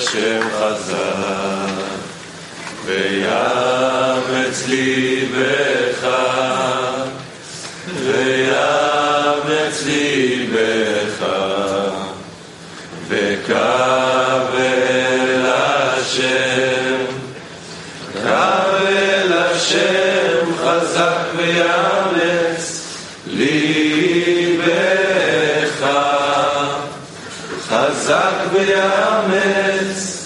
Hashem 0.00 0.40
Chazak. 0.40 0.99
חזק 28.09 28.33
ויאמץ 28.53 30.18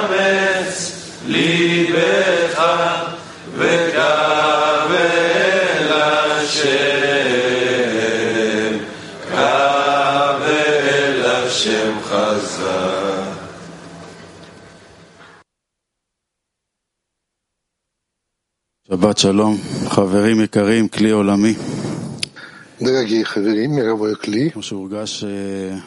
ויאמץ 0.00 0.92
ליבך, 1.26 2.62
וקו 3.54 4.00
אל 4.90 5.92
השם, 5.92 7.18
קו 9.30 9.36
אל 10.46 11.24
השם 11.26 11.92
חזק. 12.02 12.66
שבת 18.88 19.18
שלום, 19.18 19.56
חברים 19.88 20.40
יקרים, 20.40 20.88
כלי 20.88 21.10
עולמי. 21.10 21.54
Дорогие 22.78 23.24
хаверим, 23.24 23.74
мировой 23.74 24.14
кли, 24.16 24.50
כמו 24.50 24.62
שהורגש 24.62 25.24
אה, 25.24 25.78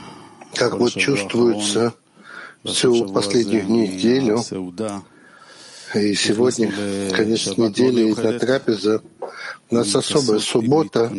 как 0.56 0.72
כל 0.72 0.78
вот 0.78 0.88
השבוע 0.88 1.06
чувствуется 1.06 1.86
האחרון, 1.86 2.03
всю 2.65 3.13
последнюю 3.13 3.69
неделю. 3.69 4.43
И 5.95 6.15
сегодня, 6.15 6.73
конец 7.13 7.57
недели, 7.57 8.11
и 8.11 8.15
на 8.15 8.39
трапеза 8.39 9.03
у 9.71 9.75
нас 9.77 9.95
особая 9.95 10.41
суббота, 10.41 11.13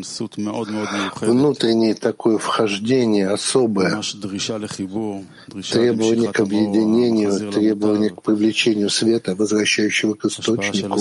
внутреннее 1.22 1.96
такое 1.96 2.38
вхождение 2.38 3.30
особое, 3.30 4.02
требование 5.72 6.32
к 6.32 6.40
объединению, 6.42 7.52
требование 7.52 8.10
к 8.10 8.22
привлечению 8.22 8.90
света, 8.90 9.36
возвращающего 9.36 10.16
к 10.16 10.26
источнику, 10.26 11.00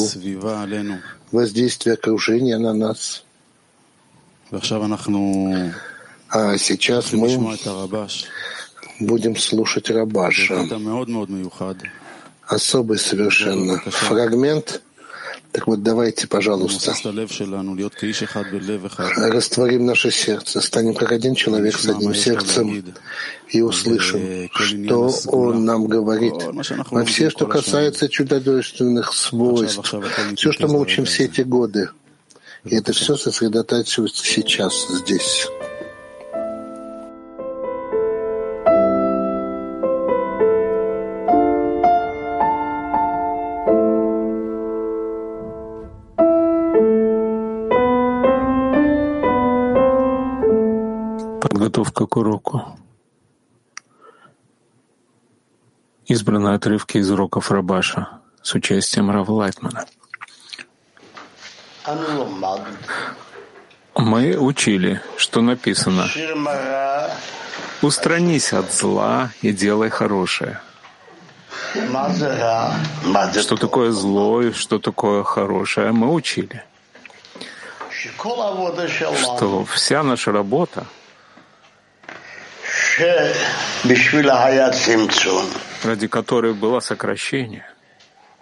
воздействие 1.33 1.95
окружения 1.95 2.59
на 2.59 2.75
нас. 2.75 3.25
А 4.53 4.61
сейчас 6.59 7.13
мы 7.13 7.29
будем 9.01 9.37
слушать 9.37 9.91
Рабаша. 9.91 10.67
Особый 12.47 12.99
совершенно 12.99 13.79
фрагмент. 13.81 14.83
Так 15.53 15.69
вот, 15.69 15.85
давайте, 15.85 16.27
пожалуйста, 16.27 16.93
растворим 19.17 19.87
наше 19.87 20.11
сердце, 20.11 20.61
станем 20.61 20.95
как 20.95 21.13
один 21.13 21.37
человек 21.37 21.79
с 21.79 21.89
одним 21.89 22.13
сердцем 22.13 22.85
и 23.49 23.61
услышим, 23.61 24.51
что 24.53 25.15
он 25.29 25.65
нам 25.65 25.87
говорит. 25.87 26.35
Во 26.91 27.05
все, 27.05 27.31
что 27.31 27.47
касается 27.47 28.09
чудодейственных 28.09 29.13
свойств, 29.15 29.95
все, 30.37 30.51
что 30.51 30.67
мы 30.67 30.81
учим 30.81 31.05
все 31.05 31.27
эти 31.27 31.43
годы, 31.43 31.89
и 32.65 32.75
это 32.75 32.93
все 32.93 33.17
сосредотачивается 33.17 34.25
сейчас, 34.25 34.89
здесь. 34.89 35.47
подготовка 51.85 52.07
к 52.07 52.17
уроку. 52.17 52.79
Избраны 56.07 56.55
отрывки 56.55 56.99
из 56.99 57.11
уроков 57.11 57.51
Рабаша 57.51 58.09
с 58.43 58.55
участием 58.55 59.11
Рав 59.11 59.29
Лайтмана. 59.29 59.87
Мы 63.97 64.37
учили, 64.37 65.01
что 65.17 65.41
написано 65.43 66.09
«Устранись 67.83 68.53
от 68.53 68.73
зла 68.73 69.31
и 69.43 69.53
делай 69.53 69.91
хорошее». 69.91 70.61
Что 73.35 73.57
такое 73.57 73.91
зло 73.91 74.43
и 74.43 74.53
что 74.53 74.79
такое 74.79 75.23
хорошее, 75.23 75.93
мы 75.93 76.13
учили. 76.13 76.63
Что 79.21 79.65
вся 79.65 80.03
наша 80.03 80.33
работа— 80.33 80.87
ради 85.83 86.07
которой 86.07 86.55
было 86.55 86.81
сокращение. 86.81 87.67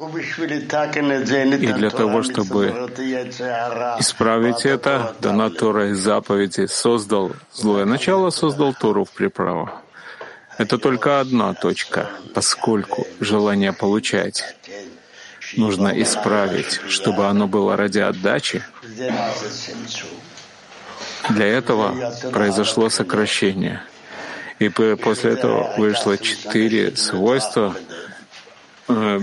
И 0.01 1.73
для 1.73 1.91
того, 1.91 2.23
чтобы 2.23 2.69
исправить 4.01 4.67
это, 4.67 5.15
дана 5.21 5.51
Тора 5.51 5.91
из 5.91 5.99
заповеди 5.99 6.67
создал 6.67 7.33
злое 7.53 7.85
начало, 7.85 8.31
создал 8.31 8.75
Тору 8.75 9.05
в 9.05 9.11
приправу. 9.11 9.71
Это 10.59 10.79
только 10.79 11.21
одна 11.21 11.55
точка, 11.55 12.11
поскольку 12.35 13.07
желание 13.21 13.73
получать 13.73 14.57
нужно 15.57 15.89
исправить, 16.03 16.81
чтобы 16.89 17.27
оно 17.27 17.47
было 17.47 17.77
ради 17.77 18.01
отдачи. 18.01 18.63
Для 21.29 21.47
этого 21.47 22.13
произошло 22.33 22.89
сокращение— 22.89 23.83
и 24.63 24.69
после 24.69 25.33
этого 25.33 25.75
вышло 25.77 26.17
четыре 26.19 26.95
свойства. 26.97 27.75
Э, 28.89 29.19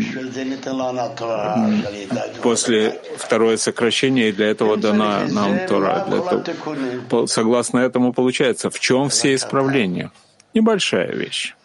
после 2.41 2.99
второе 3.17 3.57
сокращение, 3.57 4.29
и 4.29 4.31
для 4.31 4.49
этого 4.49 4.77
дана 4.77 5.25
нам 5.27 5.67
Тора. 5.67 6.05
Для 6.09 6.21
того. 6.21 7.27
Согласно 7.27 7.79
этому 7.79 8.13
получается, 8.13 8.69
в 8.69 8.79
чем 8.79 9.09
все 9.09 9.33
исправления? 9.35 10.11
Небольшая 10.53 11.11
вещь 11.13 11.55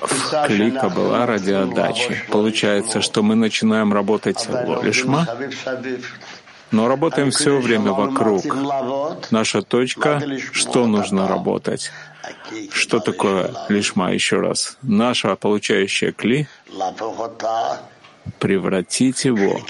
в 0.00 0.46
клика 0.46 0.88
была 0.88 1.26
ради 1.26 1.52
отдачи. 1.52 2.24
Получается, 2.30 3.00
что 3.00 3.22
мы 3.22 3.34
начинаем 3.34 3.92
работать 3.92 4.48
лолишма, 4.48 5.26
но 6.70 6.88
работаем 6.88 7.30
все 7.30 7.58
время 7.58 7.92
вокруг. 7.92 8.44
Наша 9.30 9.62
точка— 9.62 10.22
что 10.52 10.86
нужно 10.86 11.28
работать. 11.28 11.90
Что 12.72 13.00
такое 13.00 13.54
лишма 13.68 14.12
еще 14.12 14.40
раз? 14.40 14.76
Наша 14.82 15.36
получающая 15.36 16.12
кли 16.12 16.48
превратить 18.38 19.24
его, 19.24 19.60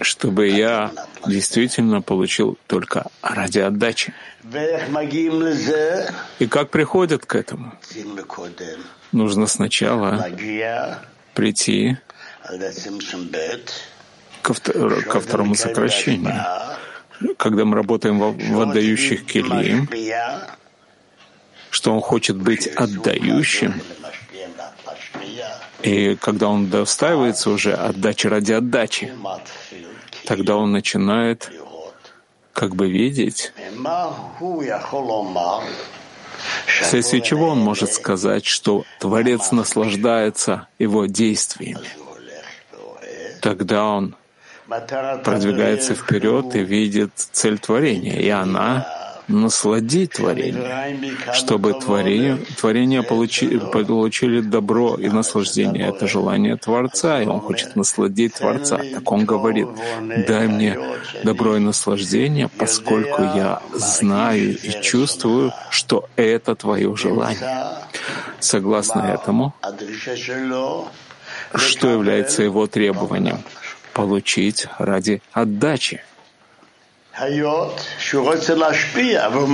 чтобы 0.00 0.48
я 0.48 0.90
действительно 1.26 2.02
получил 2.02 2.58
только 2.66 3.06
ради 3.22 3.60
отдачи. 3.60 4.12
И 6.38 6.46
как 6.46 6.70
приходят 6.70 7.24
к 7.24 7.34
этому? 7.34 7.72
Нужно 9.12 9.46
сначала 9.46 10.26
прийти 11.34 11.96
ко, 14.42 14.54
ко 14.54 15.20
второму 15.20 15.54
сокращению. 15.54 16.44
Когда 17.38 17.64
мы 17.64 17.76
работаем 17.76 18.18
в, 18.18 18.36
в 18.36 18.60
отдающих 18.60 19.24
келье, 19.24 19.86
что 21.70 21.94
он 21.94 22.00
хочет 22.00 22.36
быть 22.36 22.66
отдающим, 22.66 23.80
и 25.82 26.16
когда 26.16 26.48
он 26.48 26.68
достаивается 26.68 27.50
уже 27.50 27.72
отдачи 27.74 28.26
ради 28.26 28.52
отдачи, 28.52 29.12
тогда 30.26 30.56
он 30.56 30.72
начинает 30.72 31.50
как 32.52 32.74
бы 32.74 32.90
видеть, 32.90 33.52
вследствие 36.66 37.22
чего 37.22 37.48
он 37.48 37.58
может 37.58 37.92
сказать, 37.92 38.44
что 38.44 38.84
Творец 39.00 39.50
наслаждается 39.52 40.68
его 40.78 41.06
действиями. 41.06 41.88
Тогда 43.40 43.84
он 43.86 44.14
продвигается 45.24 45.94
вперед 45.94 46.54
и 46.54 46.60
видит 46.60 47.10
цель 47.14 47.58
творения, 47.58 48.18
и 48.18 48.28
она 48.28 48.86
насладить 49.28 50.12
творение, 50.12 50.98
чтобы 51.32 51.74
творение, 51.74 52.36
творение 52.58 53.02
получи, 53.02 53.58
получили 53.58 54.40
добро 54.40 54.96
и 54.96 55.08
наслаждение. 55.08 55.88
Это 55.88 56.06
желание 56.06 56.56
Творца, 56.56 57.22
и 57.22 57.26
он 57.26 57.40
хочет 57.40 57.76
насладить 57.76 58.34
Творца. 58.34 58.78
Так 58.94 59.10
он 59.10 59.24
говорит, 59.24 59.68
дай 60.26 60.48
мне 60.48 60.78
добро 61.24 61.56
и 61.56 61.60
наслаждение, 61.60 62.48
поскольку 62.48 63.22
я 63.22 63.62
знаю 63.74 64.58
и 64.58 64.82
чувствую, 64.82 65.52
что 65.70 66.08
это 66.16 66.54
твое 66.54 66.94
желание. 66.96 67.78
Согласно 68.40 69.02
этому, 69.02 69.54
что 71.54 71.88
является 71.88 72.42
его 72.42 72.66
требованием? 72.66 73.38
Получить 73.94 74.66
ради 74.78 75.22
отдачи. 75.32 76.00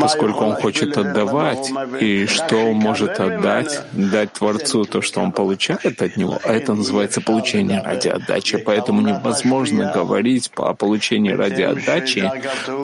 Поскольку 0.00 0.44
он 0.44 0.54
хочет 0.54 0.96
отдавать, 0.96 1.70
и 2.00 2.26
что 2.26 2.56
он 2.56 2.76
может 2.76 3.18
отдать, 3.18 3.80
дать 3.92 4.32
Творцу 4.32 4.84
то, 4.84 5.02
что 5.02 5.20
он 5.20 5.32
получает 5.32 6.00
от 6.00 6.16
него, 6.16 6.38
а 6.44 6.52
это 6.52 6.74
называется 6.74 7.20
получение 7.20 7.82
ради 7.82 8.08
отдачи. 8.08 8.58
Поэтому 8.58 9.00
невозможно 9.00 9.90
говорить 9.92 10.52
о 10.56 10.74
получении 10.74 11.32
ради 11.32 11.62
отдачи, 11.62 12.30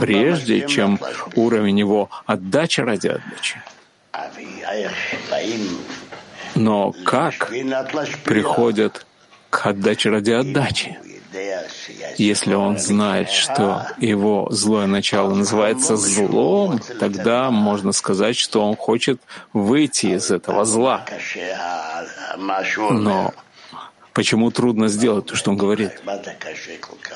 прежде 0.01 0.67
чем 0.67 0.99
уровень 1.37 1.79
его 1.79 2.11
отдачи 2.27 2.81
ради 2.81 3.09
отдачи. 3.09 3.62
Но 6.56 6.93
как 7.05 7.53
приходят 8.25 9.06
к 9.51 9.67
отдаче 9.67 10.11
ради 10.11 10.33
отдачи? 10.33 10.99
Если 12.17 12.55
он 12.55 12.79
знает, 12.79 13.31
что 13.31 13.87
его 13.99 14.49
злое 14.51 14.87
начало 14.87 15.35
называется 15.35 15.97
злом, 15.97 16.81
тогда 17.01 17.51
можно 17.51 17.93
сказать, 17.93 18.37
что 18.37 18.65
он 18.67 18.77
хочет 18.77 19.21
выйти 19.53 20.07
из 20.07 20.31
этого 20.31 20.65
зла. 20.65 21.05
Но 22.91 23.33
почему 24.13 24.51
трудно 24.51 24.89
сделать 24.89 25.27
то, 25.27 25.37
что 25.37 25.51
он 25.51 25.57
говорит? 25.57 25.93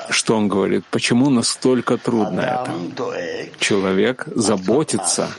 Что 0.09 0.35
он 0.35 0.47
говорит? 0.47 0.85
Почему 0.91 1.29
настолько 1.29 1.97
трудно 1.97 2.41
это? 2.41 3.49
Человек 3.59 4.25
заботится 4.27 5.29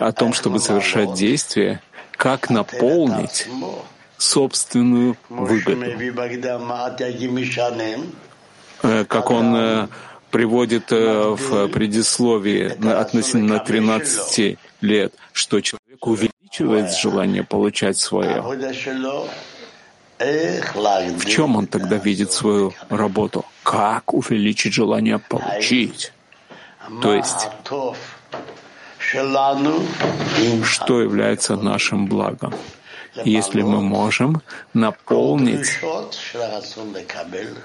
о 0.00 0.12
том, 0.12 0.32
чтобы 0.32 0.58
совершать 0.60 1.14
действия, 1.14 1.80
как 2.16 2.50
наполнить 2.50 3.48
собственную 4.22 5.16
выгоду. 5.28 5.84
Э, 8.82 9.04
как 9.04 9.30
он 9.30 9.56
э, 9.56 9.88
приводит 10.30 10.92
э, 10.92 11.36
в 11.38 11.68
предисловии 11.68 12.64
относительно 12.88 13.58
13 13.58 14.58
лет, 14.80 15.14
что 15.32 15.60
человек 15.60 16.06
увеличивает 16.06 16.92
желание 16.94 17.44
получать 17.44 17.98
свое. 17.98 18.42
В 20.18 21.26
чем 21.26 21.56
он 21.56 21.66
тогда 21.66 21.96
видит 21.96 22.32
свою 22.32 22.72
работу? 22.88 23.44
Как 23.62 24.14
увеличить 24.14 24.72
желание 24.72 25.18
получить? 25.18 26.12
То 27.00 27.14
есть, 27.14 27.48
что 30.64 31.00
является 31.00 31.56
нашим 31.56 32.06
благом? 32.06 32.54
Если 33.24 33.62
мы 33.62 33.80
можем 33.80 34.42
наполнить 34.74 35.78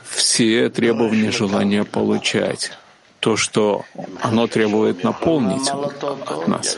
все 0.03 0.69
требования 0.69 1.31
желания 1.31 1.83
получать, 1.83 2.71
то, 3.19 3.35
что 3.37 3.85
оно 4.21 4.47
требует 4.47 5.03
наполнить 5.03 5.69
от 5.69 6.47
нас. 6.47 6.77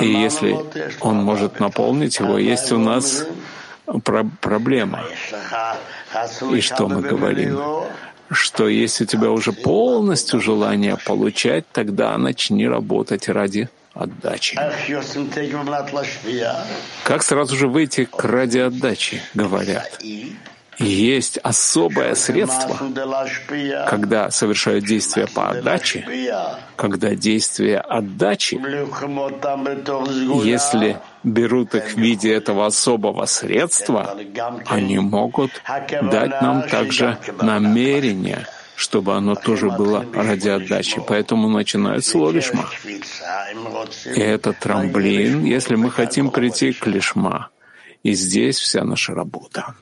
И 0.00 0.06
если 0.06 0.56
он 1.00 1.16
может 1.16 1.58
наполнить 1.60 2.18
его, 2.18 2.38
есть 2.38 2.70
у 2.72 2.78
нас 2.78 3.26
про 4.04 4.24
проблема. 4.40 5.04
И 6.52 6.60
что 6.60 6.88
мы 6.88 7.00
говорим? 7.00 7.58
Что 8.30 8.68
если 8.68 9.04
у 9.04 9.06
тебя 9.06 9.30
уже 9.30 9.52
полностью 9.52 10.40
желание 10.40 10.96
получать, 10.96 11.64
тогда 11.72 12.16
начни 12.16 12.68
работать 12.68 13.28
ради 13.28 13.68
отдачи. 13.94 14.58
Как 17.04 17.22
сразу 17.22 17.56
же 17.56 17.68
выйти 17.68 18.04
к 18.04 18.24
ради 18.24 18.58
отдачи, 18.58 19.20
говорят. 19.34 19.98
Есть 20.78 21.36
особое 21.42 22.14
средство, 22.14 22.78
когда 23.86 24.30
совершают 24.30 24.86
действия 24.86 25.26
по 25.26 25.50
отдаче, 25.50 26.06
когда 26.76 27.14
действия 27.14 27.80
отдачи, 27.80 28.58
если 30.42 30.96
берут 31.22 31.74
их 31.74 31.84
в 31.84 31.96
виде 31.98 32.32
этого 32.32 32.64
особого 32.64 33.26
средства, 33.26 34.16
они 34.66 34.98
могут 34.98 35.50
дать 35.66 36.40
нам 36.40 36.62
также 36.66 37.18
намерение— 37.42 38.46
чтобы 38.80 39.14
оно 39.14 39.34
тоже 39.34 39.68
было 39.68 40.06
ради 40.14 40.48
отдачи. 40.48 41.02
Поэтому 41.06 41.50
начинают 41.50 42.02
с 42.02 42.14
лишма. 42.14 42.66
И 44.06 44.20
это 44.20 44.54
трамблин, 44.54 45.44
если 45.44 45.74
мы 45.74 45.90
хотим 45.90 46.30
прийти 46.30 46.72
к 46.72 46.86
лишма. 46.86 47.50
И 48.02 48.14
здесь 48.14 48.58
вся 48.58 48.82
наша 48.84 49.14
работа. 49.14 49.74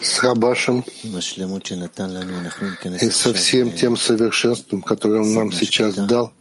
с 0.00 0.22
Рабашем 0.22 0.84
и 1.02 1.08
со 3.10 3.34
всем 3.34 3.72
тем 3.72 3.96
совершенством, 3.96 4.82
которое 4.82 5.22
он 5.22 5.34
нам 5.34 5.50
сейчас 5.50 5.96
дал, 5.96 6.32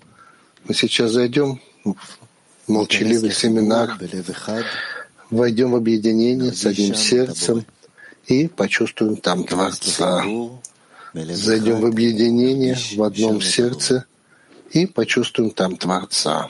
мы 0.65 0.75
сейчас 0.75 1.11
зайдем 1.11 1.59
молчаливый 2.67 3.31
семинар, 3.31 3.97
войдем 5.29 5.71
в 5.71 5.75
объединение 5.75 6.51
с 6.51 6.65
одним 6.65 6.95
сердцем 6.95 7.65
и 8.27 8.47
почувствуем 8.47 9.17
там 9.17 9.43
Творца. 9.43 10.23
Зайдем 11.13 11.81
в 11.81 11.85
объединение 11.85 12.75
в 12.95 13.03
одном 13.03 13.41
сердце 13.41 14.05
и 14.71 14.85
почувствуем 14.85 15.51
там 15.51 15.77
Творца. 15.77 16.49